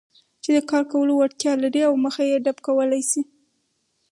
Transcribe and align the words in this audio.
چې 0.43 0.49
د 0.55 0.59
کار 0.69 0.83
کولو 0.91 1.13
وړتیا 1.15 1.53
لري 1.63 1.81
او 1.87 1.93
مخه 2.05 2.23
يې 2.29 2.37
ډب 2.45 2.57
کولای 2.67 3.01
شي. 3.09 3.21